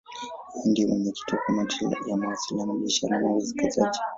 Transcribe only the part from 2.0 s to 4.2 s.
ya Mawasiliano, Biashara na Uwekezaji.